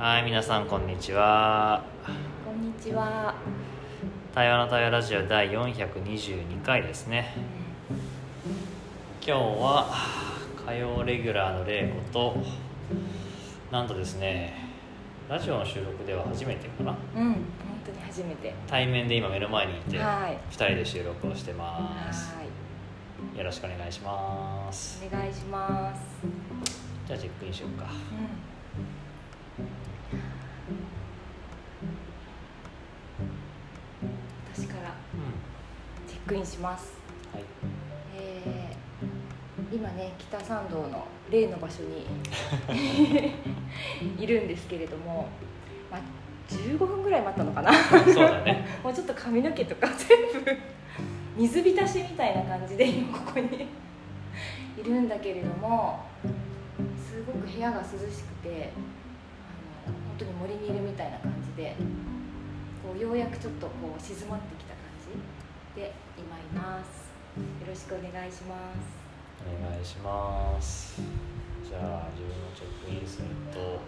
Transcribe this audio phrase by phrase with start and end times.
[0.00, 1.84] はい皆さんこんにちは。
[2.42, 3.34] こんにちは。
[4.34, 7.34] 台湾の台湾ラジオ第422回ですね。
[9.20, 9.90] 今日は
[10.64, 12.36] 火曜レギュラーの玲子と
[13.70, 14.70] なんとですね
[15.28, 16.96] ラジオの収録では初めてかな。
[17.14, 17.36] うん、本
[17.84, 18.54] 当に初めて。
[18.66, 20.38] 対面で今目の前にいてはい。
[20.50, 22.34] 2人で収録をしてます。
[22.36, 22.42] は
[23.34, 23.38] い。
[23.38, 25.04] よろしくお願いします。
[25.06, 26.00] お願いします。
[27.06, 27.84] じゃあチェックインしようか。
[29.60, 29.89] 私
[36.40, 36.94] インします。
[37.34, 37.44] んはい
[38.16, 42.06] えー、今ね北参道の例の場所に
[44.18, 45.28] いるんですけれども、
[45.90, 46.00] まあ
[46.48, 47.72] 15分ぐらい待ったのかな。
[47.72, 50.58] そうだね もうちょっと髪の毛とか 全部
[51.36, 53.68] 水浸しみたいな感じで今ここに
[54.78, 56.06] いるんだけれども
[56.96, 58.72] すごく部屋が涼しくて
[59.86, 61.76] あの本当に森にいるみたいな感じで
[62.82, 64.79] こうようやくちょっとこう静まってきた
[65.74, 67.10] で今います。
[67.36, 69.00] よろしくお願いします。
[69.40, 71.00] お願いします。
[71.64, 73.78] じゃあ自分のチェックインすると。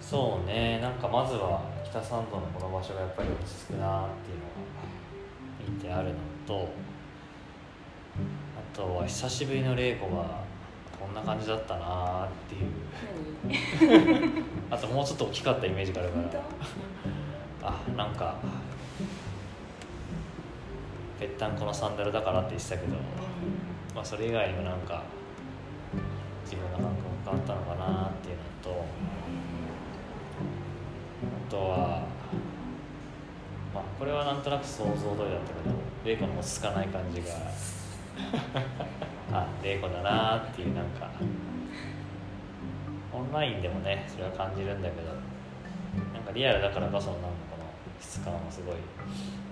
[0.00, 0.78] そうね。
[0.80, 4.44] なんかまずは北参道のこの場所がやっぱり落ち着くなっていうの
[4.76, 4.84] が
[5.66, 6.14] 見てあるの
[6.46, 6.68] と
[8.74, 10.44] あとは久しぶりの玲子が
[11.00, 12.70] こんな感じだったなっていう。
[14.20, 14.44] 何？
[14.70, 16.42] あともうちょっと大きかったイメージがあるから。
[17.62, 18.36] あなんか
[21.18, 22.96] ぺったんこのサンダルだからって言ってたけど
[23.96, 25.04] まあ、それ以外にもなんか
[26.44, 28.84] 自分の感覚も変わったのかなっていうのと
[31.48, 32.06] あとは
[33.72, 37.26] まあこれはなんとなく想像通りだったけど玲子の落ち着かない感じが
[39.32, 41.10] あ玲子だなっていうなんか
[43.14, 45.08] オンラインでもねそれは感じるんだけど
[46.12, 47.26] なんかリアルだからこそなんか
[48.00, 48.76] 質感もすごい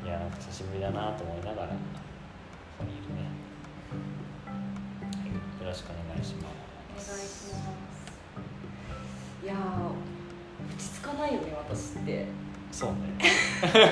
[0.04, 1.74] いやなんか久しぶりだなと思いながらこ
[2.78, 3.22] こにいるね。
[5.60, 6.52] よろしくお願いしまお
[6.96, 7.48] 願いす。
[7.48, 7.64] します
[9.42, 9.56] いやー
[9.88, 12.26] 落ち着かないよね私って。
[12.70, 12.96] そうね。
[13.20, 13.82] わさわ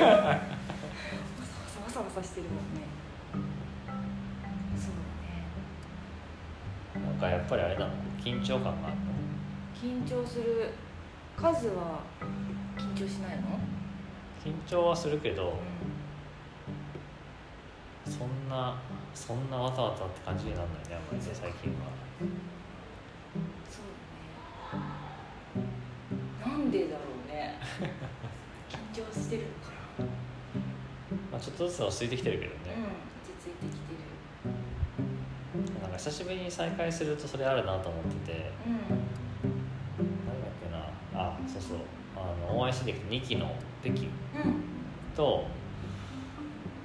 [1.68, 2.82] さわさわさしてるもんね。
[4.76, 4.92] そう
[6.94, 7.06] だね。
[7.06, 7.92] なんかやっぱりあれなの？
[8.18, 9.02] 緊張感があるの？
[9.74, 10.70] 緊張する。
[11.34, 12.00] 数は
[12.76, 13.58] 緊張しないの、
[14.44, 15.50] 緊張はするけど
[18.06, 18.76] うそんな
[19.14, 21.76] そんなわたわたって感じにならないねあんまりね最近は。
[22.24, 22.28] ん、
[23.70, 23.84] そう
[24.72, 24.78] だ
[25.60, 26.56] ね。
[26.58, 27.58] なんでだろうね。
[28.68, 29.70] 緊張してるのか
[30.02, 30.06] な
[31.30, 32.90] まあ、ちょっとずつ落ち着いてきてるけどね、うん落
[33.22, 33.92] ち着いてきて
[35.68, 35.80] る。
[35.82, 38.50] なんか久しぶりに再会するとそれあるなと思ってて。
[38.66, 38.72] うん。
[38.72, 41.22] 何だっけな。
[41.22, 41.78] あそうそう。
[42.16, 44.06] あの大 IC で2期の北京。
[44.06, 44.31] うん
[45.16, 45.44] と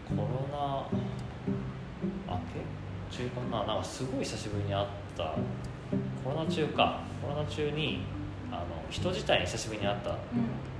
[0.07, 0.87] コロナ
[2.33, 2.39] 明
[3.09, 3.17] け？
[3.17, 5.35] 中かななんかすごい久しぶりに会った。
[6.23, 7.01] コロナ中か。
[7.21, 8.03] コロナ中に
[8.51, 10.17] あの人自体に久しぶりに会ったうん。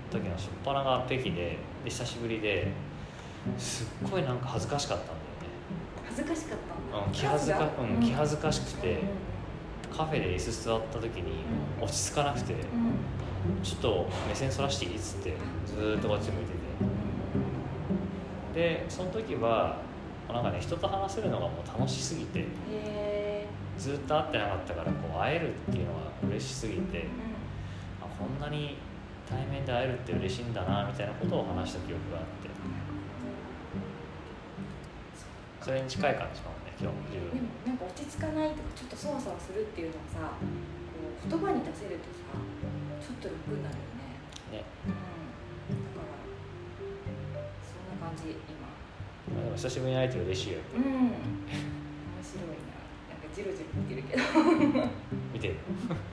[0.10, 2.72] 時の初っ端が北京でで久しぶりで
[3.58, 5.08] すっごいなんか恥ずかしかったん
[6.06, 6.58] 恥ずかしかっ
[6.92, 7.00] ただ。
[7.00, 11.44] よね、うん、気恥ずか、うん、気恥ずかしくてうんカフェで椅子座った時に
[11.80, 11.84] うん。
[11.84, 12.56] 落ち着かなくて
[13.64, 15.34] ちょっと目線そらしていいっつって
[15.66, 16.57] ずーっとこっち向いてて
[18.58, 19.78] でその時は
[20.28, 22.44] なんかね人と話せるのがもう楽しすぎて
[23.78, 27.06] ずっと会ってなかったからこう会えるっていうのが嬉しすぎてうん。
[28.02, 28.76] あこんなに
[29.30, 32.50] 対面で会えるって嬉しいんだなみたいなことを話した記憶があって。
[35.62, 42.34] それに近い感じかもね今日自で分もなんか落ち着かないとかちょっとそわそわするっていうのがさこう言葉に出せるとさ
[43.04, 43.84] ちょっと楽になるよ
[44.50, 44.64] ね。
[44.64, 44.66] ね。
[44.88, 45.27] うん
[48.18, 48.66] じ今。
[48.66, 48.74] ま
[49.42, 50.60] あでも久しぶりに会えて嬉しいよ。
[50.76, 50.82] うん。
[50.82, 50.90] 面
[52.26, 52.74] 白いな。
[53.14, 54.24] なんかジロジロ見てるけど。
[55.34, 55.56] 見てる？
[55.58, 55.62] な
[55.96, 56.04] んか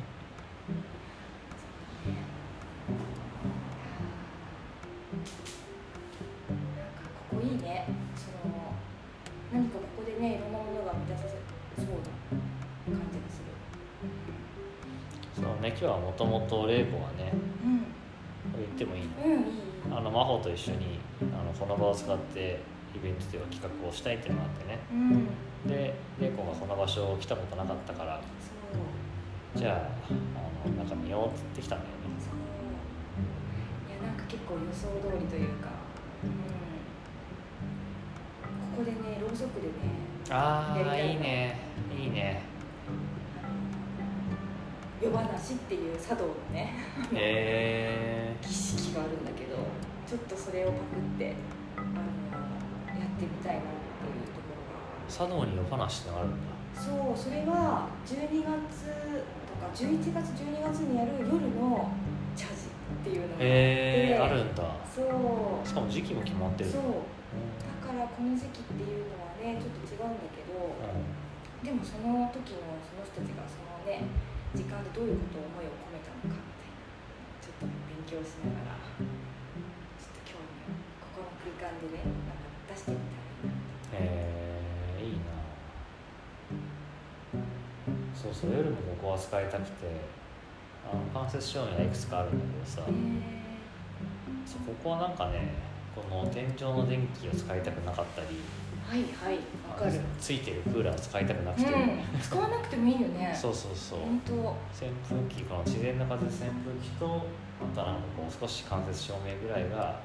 [7.30, 7.86] ここいいね。
[8.14, 8.74] その
[9.52, 11.30] 何かここでねいろんなものが満たさせ
[11.82, 11.94] そうな
[12.98, 13.44] 感じがする。
[15.34, 15.68] そうね。
[15.68, 17.32] 今日はもともと玲子がね
[17.64, 17.84] うん。
[18.56, 19.06] 言ってもいいう
[19.40, 19.46] んいい。
[19.90, 20.93] あの真帆と一緒に
[21.54, 22.60] あのこの場を使って
[22.94, 24.78] イベントでは企画をしたいっていうのがあってね。
[24.92, 25.26] うん。
[25.68, 28.20] で玲子がこの場所来たことなかったから。
[29.56, 31.94] じゃああの中見ようって言ってきたんだよね。
[33.88, 35.70] いやなんか結構予想通りというか、
[36.24, 36.30] うん、
[38.76, 39.72] ここでねろうそくでね
[40.30, 41.58] ああいいいね。
[41.96, 42.42] いいね。
[45.00, 46.74] 夜話っていう茶道のね
[47.12, 49.58] へえ儀式があるんだけど
[50.06, 51.34] ちょっとそれをパクって
[51.76, 55.08] あのやってみたいなっていうところが。
[55.08, 56.54] 茶道に夜話ってあるんだ。
[56.76, 58.92] そうそれは12月
[59.48, 61.88] とか11月12月にやる夜の
[62.36, 64.62] 茶事っていうのがあって、へえあるんだ。
[64.84, 65.66] そう。
[65.66, 66.70] しかも時期も決まってる。
[66.70, 66.82] そう。
[66.82, 67.08] う
[67.64, 71.24] だからこの時期っていうのはねちょっと違うんだけどん。
[71.64, 74.04] でもその時のその人たちがそのね
[74.52, 76.84] 時間でどういうことを思いを込めたのかみたいな
[77.40, 79.33] ちょっと勉強しながら
[81.44, 84.08] 空間でねなんか出してみたらいいなへ
[84.98, 85.28] えいいな。
[88.14, 90.24] そうそう夜もここは使いたくて。
[90.86, 92.82] あの間接照明がいくつかあるんだけどさ。
[94.44, 95.54] そうここはなんかね
[95.94, 98.26] この天井の電気を使いたくなかったり
[98.88, 99.38] はいはい
[99.68, 100.00] わかる。
[100.20, 103.32] ついてるクーラーを使いたくなくて、うん、使わなくてもいいよね。
[103.34, 104.00] そうそうそう。
[104.00, 104.32] 本当。
[104.34, 106.50] 扇風機この自然な風扇風
[106.82, 107.26] 機と
[107.60, 110.00] あとはなんかこう少し間接照明ぐらいが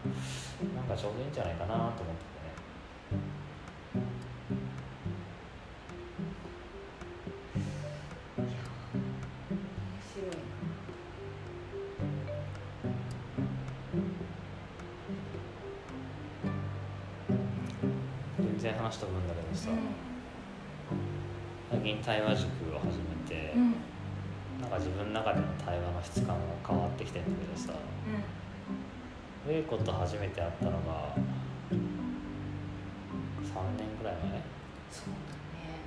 [0.75, 2.39] なんかちょうどいいんじゃないかなと思ってて
[3.15, 4.19] ね
[19.69, 19.77] さ、
[21.71, 23.75] う最近対話塾を始めて、んうん。
[24.61, 27.73] なんか自分の中での対話の質感が変わってきてんだけどさ
[29.47, 30.77] 玲子と初めて会ったのが
[31.69, 31.77] 3
[33.77, 34.41] 年ぐらい前？
[34.91, 35.79] そうだね。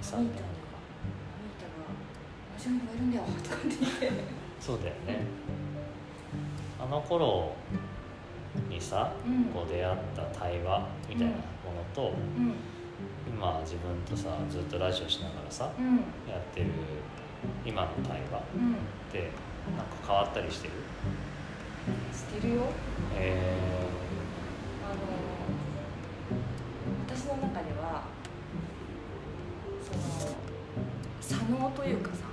[0.00, 0.78] 23アミータが年か
[1.36, 1.84] アミータが
[2.50, 4.24] 面白いのがいるんだよとかって言って。
[4.58, 5.26] そうだよね。
[6.80, 7.54] あの頃
[8.68, 9.44] にさ、うん。
[9.46, 11.38] こう出会った対話みたいなも
[11.76, 12.54] のと、うん。
[13.28, 15.96] 今自分とさずっとラジオしながらさうん。
[16.30, 16.66] やってる
[17.64, 18.72] 今の対話うん。
[18.72, 18.76] っ
[19.12, 19.30] て
[19.76, 20.74] なんか変わったりしてる？
[22.12, 22.62] してるよ。
[23.14, 23.40] え
[24.84, 24.96] あの
[27.06, 28.04] 私の中では
[29.82, 30.00] その
[31.20, 32.24] 左脳というかさ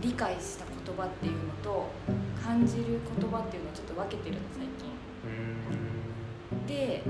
[0.00, 1.90] 理解した言葉っていうのと
[2.42, 4.91] 感じる言葉っていうのをちょっと分けてるの最近
[6.66, 7.02] で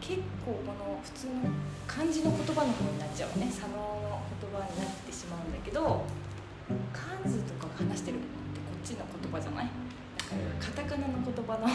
[0.00, 1.32] 結構この普通の
[1.86, 3.46] 漢字の言葉の方になっちゃうね。
[3.50, 6.04] 左脳の言葉になってしまうんだけど
[6.92, 9.66] 漢字とか話してるのってこっちの言葉じゃない？
[9.66, 11.68] だからカタカナの言葉の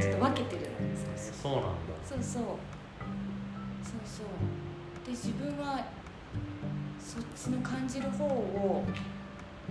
[0.00, 1.68] ちょっと分けてるの、えーそうなんだ。
[2.08, 2.42] そうそう。
[3.82, 4.26] そうそう。
[5.04, 5.84] で自分は
[6.98, 8.84] そっちの感じる方を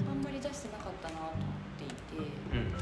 [0.08, 1.94] あんまり出してなかったなと思っていて。
[2.52, 2.74] うんうん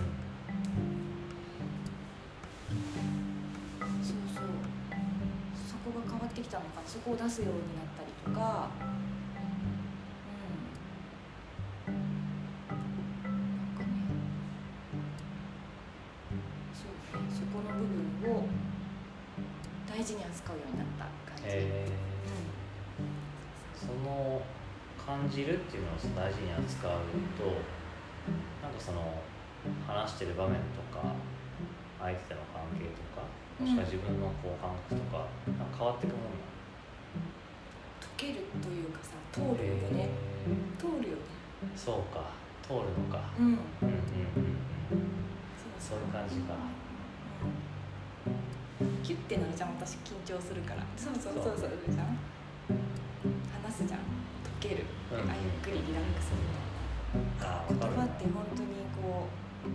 [6.31, 8.69] てきたのかそこを出すようになったりとか。
[11.88, 11.95] うん。
[12.68, 13.89] なんかね
[16.74, 18.45] そうねそこの部分を
[19.89, 21.92] 大事に扱うようになった感じ、えー。
[21.92, 22.12] う
[23.75, 24.42] その
[24.98, 26.92] 感じるっていうのを大事に扱う
[27.38, 27.44] と
[28.62, 29.22] なんかその
[29.86, 31.13] 話してる場面とか
[32.00, 33.28] 相手との関係とか
[33.61, 36.41] もしくは自分のこう感覚とかなんか変わってくもんん
[38.01, 40.49] 溶けるというかさ通るよね、え
[40.81, 41.30] 通るよね。
[41.61, 42.33] ーそうか。
[42.65, 43.21] 通るのか。
[43.37, 43.45] うん。
[43.45, 45.06] うんうんうんうん。
[45.56, 45.99] そうそう。
[45.99, 46.57] いう感じか。
[48.81, 49.03] うん。
[49.03, 50.83] キュッてなるじゃん私緊張するから。
[50.97, 51.71] そうそうそうそう。
[51.87, 52.18] じゃん
[53.61, 53.99] 話すじゃん。
[54.01, 56.41] 溶ける、うんあゆっくりリラックスみ
[57.39, 57.61] たいな。
[57.61, 59.69] あ言葉って本当にこう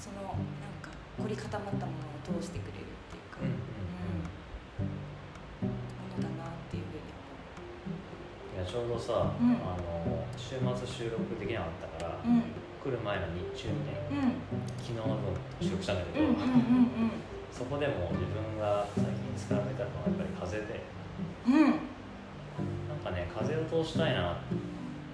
[0.00, 2.89] そのなんか凝り固まったものを通してくれる
[3.40, 4.24] うんうん
[4.80, 5.68] うん。
[5.68, 7.08] ものだなっていうふうに
[8.54, 9.56] いやちょうどさ、うん。
[9.64, 12.44] あの週末収録できなかったから、思う
[12.80, 14.40] 来る前の日中にねうん。
[14.80, 16.46] 昨日の分収録したんだけど、うんうんう
[17.08, 17.16] ん。
[17.52, 20.80] そこでも自分が最近使われたのはやっぱり風で
[21.46, 21.54] うん。
[21.54, 21.90] うん
[22.88, 24.36] なんかね風を通したいな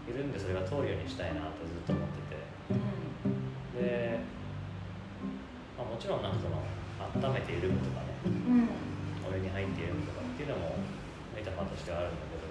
[0.08, 2.46] いるんでそれが通るようにしたいなとずっと思ってて。
[3.76, 4.18] で、
[5.76, 6.64] まあ、もちろんなんかその
[7.28, 8.56] 温めて緩むとかねうん。
[8.56, 8.68] うん
[9.26, 10.78] お湯に入って緩むとかっていうのも
[11.34, 12.46] メタファーとしてはあるんだけど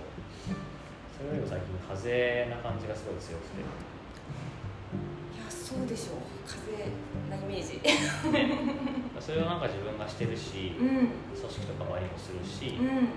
[1.16, 3.64] それよりも最近風な感じがすごい強くて。
[3.64, 6.28] いやそうでしょう。
[6.44, 6.92] 風
[7.32, 7.80] なイメージ。
[9.20, 10.88] それをなんか自分がしてるしうん
[11.32, 13.10] 組織とか場にもするしうん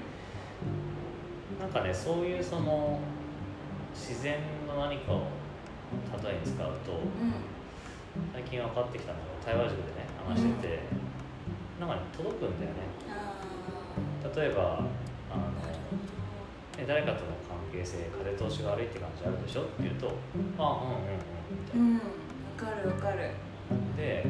[1.58, 3.00] なんかねそういうその
[3.92, 5.26] 自然の何かを
[6.22, 7.34] 例えに使うとうん。
[8.32, 10.78] 最近分かってきたのが対話塾でね話してて、
[11.78, 12.82] なんかね届くんだよね。
[13.08, 13.38] あ
[14.36, 14.78] 例えば
[15.30, 15.52] あの
[16.86, 19.62] 誰かとの関係性風通しが悪いって感じあるでしょ？
[19.62, 20.14] って言うと
[20.58, 21.18] あうんうんうん
[21.50, 22.02] みたいな、うんわ
[22.58, 23.30] かるわかる。
[23.96, 24.26] で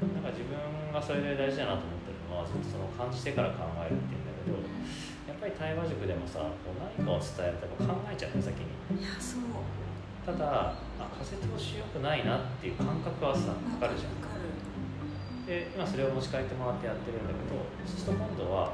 [0.00, 0.56] なんか自分
[0.92, 4.56] がそれで大事だなと思ってるのはずっとその感じてから考えるっていうんだけど
[5.28, 9.44] やっぱり対話塾でもさこう何かを伝えるとか考えちゃうの先にいやそう。
[10.24, 14.16] ただあ風通し良くないなっていう感覚はさ分かるじゃん。
[14.24, 14.48] わかる
[15.50, 18.70] で今それを持ち帰ってもらってやってるんだけどそうすると今度は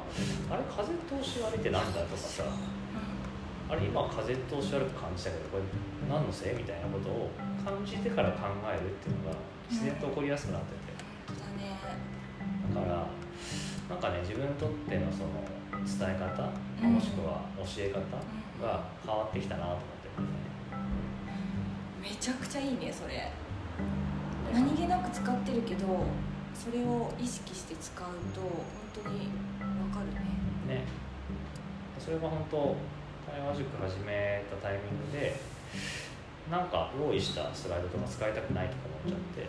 [0.52, 5.64] あれ風通し悪いってなんだとかさあれ今風通し悪く感じたけどこれ
[6.04, 7.32] 何のせいみたいなことを
[7.64, 9.40] 感じてから考えるっていうのが
[9.72, 10.92] 自然と起こりやすくなってて。
[11.32, 13.08] だねだから
[13.88, 15.40] なんかね自分にとってのその
[15.80, 16.44] 伝え方
[16.84, 16.92] うん。
[16.92, 18.04] もしくは教え方
[18.60, 20.12] が変わってきたなと思って。
[22.04, 23.32] めちゃくちゃいいねそれ。
[24.52, 26.04] 何気なく使ってるけど
[26.56, 29.28] それを意識して使うと本当に
[29.60, 30.08] わかる
[30.66, 30.80] ね。
[30.80, 30.84] ね。
[31.98, 32.74] それが本当
[33.28, 35.36] 対話塾始めたタイミングで
[36.50, 39.40] なんか用意したスライドとか使いたくないとか思っちゃって。
[39.42, 39.46] へ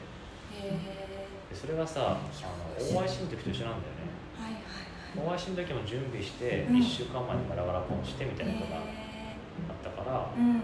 [0.68, 4.12] えでそれがさあの OIC の時と一緒なんだよね。
[4.36, 5.38] はいはいはい。
[5.40, 6.76] OIC の時も準備してうん。
[6.76, 10.56] 1週間前にガラガラポンしてみたいなことがあへったからえうん。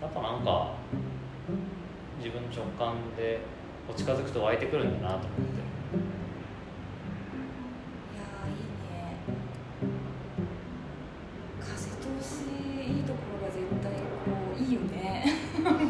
[0.00, 0.72] やっぱなんか
[2.22, 3.40] 自分の直感で
[3.94, 5.36] 近づくと湧いてくるんだなと思って。
[5.36, 5.46] い
[8.16, 9.16] やーいいね。
[11.60, 11.82] 風通
[12.22, 12.44] し
[12.86, 13.98] いいところが絶対こ
[14.54, 15.24] ういいよね。
[15.62, 15.88] まあ、なん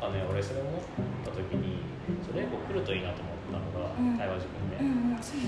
[0.00, 0.72] かね俺それ思っ
[1.24, 1.82] た時に
[2.24, 4.16] それこ来るといいなと思ったのが、うん。
[4.16, 5.38] 対話塾にうね、んうんそう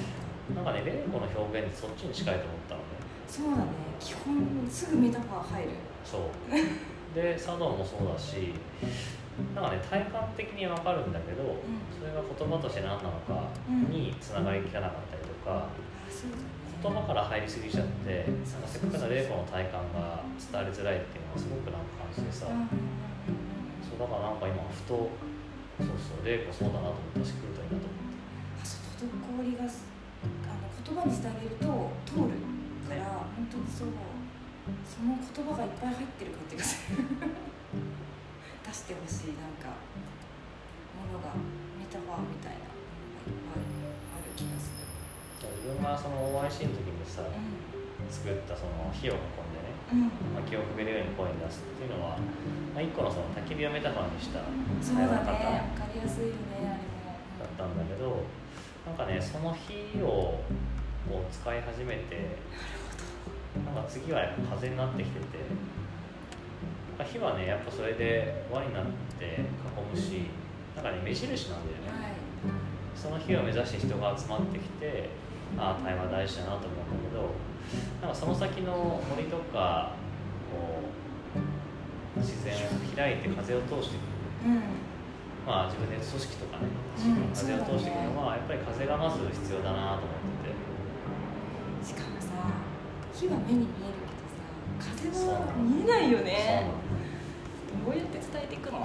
[0.54, 2.86] なんだなんかね玲子の表現ってそっちに近いと思ったのね。
[3.28, 3.70] そうだね。
[4.00, 5.68] 基本すぐメタファー入る。
[6.04, 6.22] そう。
[7.14, 8.52] で茶道もそうだし
[9.54, 11.80] なんかね体感的には分かるんだけど、ん。
[11.90, 13.52] それが言葉として何なのか
[13.90, 23.00] につながりきかなかったりとか、うだね言葉から入りすぎちゃってなんかせっかくの玲子の体感が伝わりづらいっていうのがすごくなんか感じてさ、うんうんうんうん
[23.80, 25.10] そうだからなんか今ふと
[25.80, 28.20] そうそう玲子そうだなと思ったし来るといいなと思って。
[28.60, 29.08] あそう
[29.40, 29.88] 滞りがす
[30.44, 31.64] あの言葉にしてあげると
[32.04, 32.36] 通る
[32.86, 33.92] から、本当にそう
[34.84, 37.04] その言葉がいっぱい入ってる感じがする
[38.70, 39.74] 出してほしいなんか
[40.94, 41.34] ものが
[41.74, 42.78] メタファーみたいなも
[43.26, 44.86] のがいっぱいある気がする。
[45.42, 47.34] 自分がその OIC の時にさう
[48.06, 52.14] 作ったその火を囲んでねん、うん、薪をくべるように声に出すっていうのは、
[52.70, 54.38] まあ、一個のその焚き火をメタファーにした
[54.78, 55.18] そうだね。
[55.18, 55.26] わ
[55.74, 57.18] かりやすいよねあれも。
[57.42, 58.22] だったんだけど
[58.86, 60.46] なんかねその火を
[61.10, 62.38] こう使い始めて
[63.66, 65.99] なんか次はやっぱ風になってきててなん
[67.00, 68.84] か火はねやっぱそれで輪になっ
[69.18, 70.28] て囲むし
[70.76, 72.04] なんかね目印なんだよね。
[72.04, 72.12] はい。
[72.94, 75.08] その日を目指して人が集まってきて
[75.56, 77.32] ああ対話大事だなと思うんだけど
[78.02, 79.96] なんかその先の森とか
[80.52, 80.84] こ
[82.16, 82.58] う自然を
[82.94, 84.04] 開いて風を通してく
[84.44, 84.52] る。
[84.52, 84.62] うん。
[85.46, 86.68] まあ自分で組織とかね。
[86.68, 90.60] うん風を通していくのはやっぱり風がまず必要だなと思ってて。
[91.80, 92.28] しかもさ
[93.14, 94.04] 火は目に見える
[94.78, 96.68] けどさ風は見えないよね
[97.84, 98.84] どうやって伝えていくの？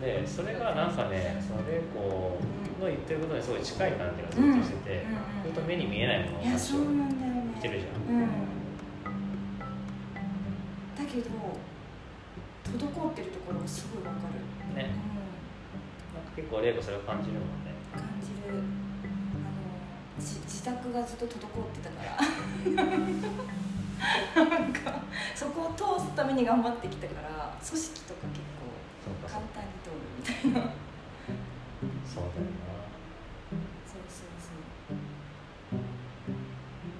[0.00, 2.40] でそれがなんかねその玲子
[2.80, 7.52] の言ってることにすごい近い感じがずっとしてて、うん目に見えないものをなんだよね。
[7.54, 8.16] 見てるじゃん。
[8.16, 8.28] うん。
[10.96, 11.28] だけど
[12.64, 14.34] 滞ってるところがすごいわかる、
[14.76, 14.80] ね。
[14.80, 17.74] うなんか結構玲子それを感じるもんね。
[17.94, 18.54] ん、感じる。
[18.54, 22.16] あのじ自宅がずっと滞ってたから
[24.34, 25.02] なんか
[25.34, 28.72] そこを通すために頑張ってきたから組織とか結構
[29.28, 30.70] 簡単に通るみたいな。
[32.06, 32.82] そうだよな。
[33.86, 34.98] そうそうそう。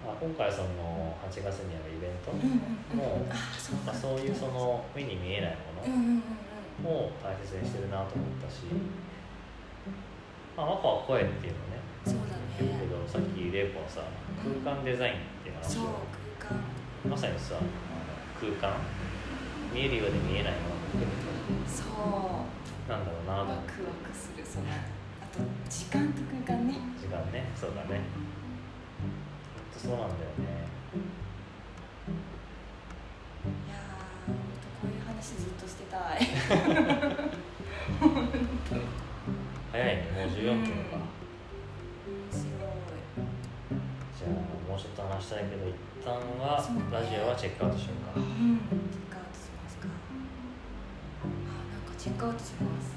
[0.06, 2.32] あ今回その8月にあるイベント。
[2.32, 3.30] うんうんうん。
[3.94, 6.22] そうそういうその目に見えないもの。
[6.84, 8.64] を大切にしてるなと思ったし、
[10.56, 11.78] まあ、マコは声っていうのね。
[12.04, 14.02] そうだ言うけねどさっき玲子はさ
[14.42, 16.02] 空間デザインっていう話を
[17.08, 17.56] まさにさ
[18.40, 18.76] 空間。
[19.72, 21.00] 見えるようで見えないもの
[21.66, 21.88] そう。
[22.90, 25.40] なんだろうなとワクワクするそのあと
[25.70, 26.74] 時間と空間ね。
[27.00, 27.48] 時間ね。
[27.56, 28.02] そうだね。
[29.74, 30.68] そうなんだよね。
[33.66, 34.36] いやーこ
[34.84, 36.20] ういう話ずっとしてたい。
[39.72, 40.12] 早いね。
[40.14, 41.00] もう14分か、
[42.06, 42.52] 面白い。
[44.18, 46.56] じゃあもうちょっと話したいけど一旦は
[46.88, 48.16] ラジオはチェックアウトしようか。
[48.16, 48.56] うん。
[48.88, 49.84] チェックアウトしますか。
[51.28, 51.28] あ
[51.68, 52.96] なんかチェックアウトします。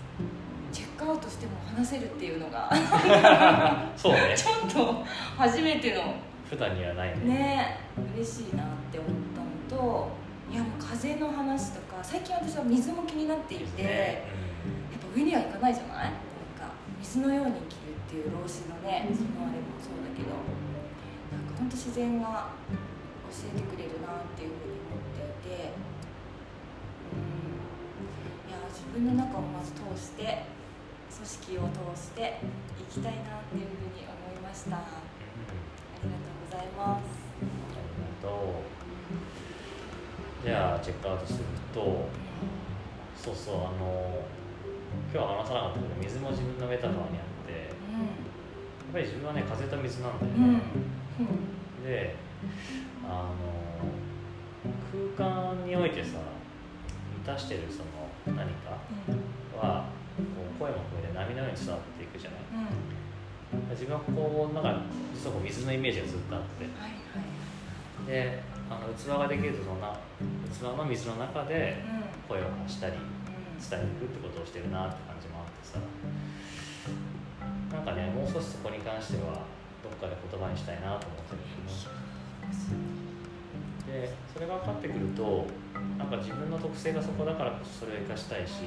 [0.71, 2.71] チェックアウトしても話せるっていうのが
[3.99, 4.31] そうね。
[4.39, 5.03] ちょっと
[5.35, 6.15] 初めての
[6.49, 7.27] 普段にはないね。
[7.27, 7.79] ね
[8.15, 10.07] 嬉しいなって思ったのと
[10.49, 14.23] いやもう風の話とか最近私は水も気になっていて、ね。
[14.93, 16.03] やっぱ上には行かないじゃない？
[16.05, 16.11] なん
[16.55, 20.31] か水のように生きるっていう老子のねそのあれもそうだけど
[21.57, 22.49] 本当自然が
[23.31, 25.71] 教えてくれるなっていうふうに思っていて
[27.11, 30.45] うんいや自分の中をまず通して
[31.15, 32.39] 組織を通して
[32.79, 34.75] いきたいなっていうふうに思いました。
[34.77, 34.79] あ
[36.03, 37.03] うんりがとうございます。
[37.39, 38.35] ありがと
[40.43, 40.45] う。
[40.45, 41.39] じゃあチェックアウトする
[41.73, 42.05] と
[43.17, 44.21] そうそうあの
[45.11, 47.73] 今日は話さなかったけど水も自分のメタファーにあってやっ
[48.93, 50.61] ぱり自分はね風と水なんだようん
[51.19, 52.15] うんね、で
[53.03, 53.55] あの
[55.17, 56.19] 空間においてさ
[57.25, 58.77] 満たしてるその何か
[59.55, 59.85] は
[60.17, 60.23] こ
[60.57, 62.39] う声も含めて波のように伝わっていくじゃない。
[63.53, 63.69] うん。
[63.69, 64.81] 自分はこうなんか
[65.13, 66.65] 実はこう水のイメージがずっとあって。
[66.65, 68.07] はいはい。
[68.07, 69.97] であの器ができるとそんな
[70.51, 71.83] 器の水の中で
[72.27, 72.99] う声を発したりん。
[73.55, 75.79] 伝えていくってことをしてるなって感じもあってさ。
[77.71, 79.43] なんかねもう少しそこに関しては
[79.85, 81.77] どっかで言葉にしたいなと思ってるんだよね。
[83.85, 85.45] でそれが分かってくると
[85.97, 88.63] なんか自分の特性がそこだからこそそれを生かしたいし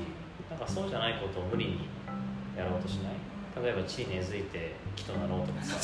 [0.49, 1.89] なんかそうじゃないことを無理に
[2.57, 3.15] やろうとしない？
[3.59, 5.75] 例えば地に根付いて木となろうとかさ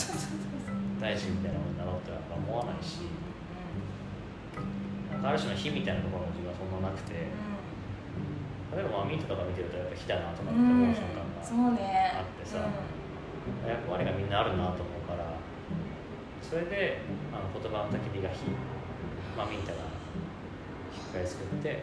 [1.03, 3.00] 大臣みたいなものになろうとはやっぱ思わないし
[5.11, 7.12] なんかある種の火みたいなところも自分はそんななくて
[8.73, 12.71] 例えばまあミートとか見てるとやっぱ火だなとかって思う瞬間があってさ
[13.67, 14.93] 役割がみんなあるなと思
[16.50, 17.00] それで
[17.32, 18.50] あの言葉の焚き火が火、
[19.36, 19.78] まあ、ミンタが
[20.92, 21.82] しっかり作ってで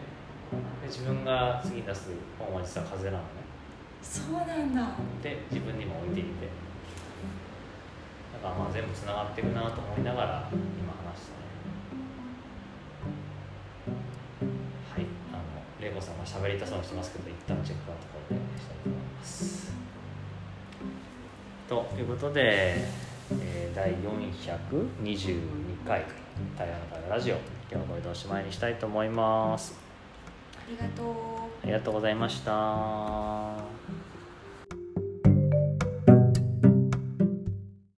[0.86, 3.24] 自分が次に出す本は実は風なのね。
[4.02, 4.96] そうなんだ。
[5.22, 6.48] で自分にも置いていて。
[8.32, 11.46] だからまあ全部つながっていくなと思いながら今話したね。
[14.92, 15.06] はい。
[15.32, 15.42] あの
[15.80, 19.72] 玲子さんが喋りたそうにしてますけど一旦チェックアウトこれでしたいと思います。
[21.68, 22.84] ということで、
[23.40, 26.04] えー第422回
[26.58, 27.36] 「台湾の会話ラジオ」
[27.70, 29.74] 今日はこれでおしまいにしたいと思います。
[30.56, 31.14] ありがとう。
[31.62, 33.71] ありがとうございました